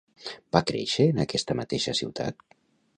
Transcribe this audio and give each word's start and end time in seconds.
Va 0.57 0.61
créixer 0.71 1.07
en 1.11 1.21
aquesta 1.27 1.59
mateixa 1.63 1.97
ciutat? 2.03 2.47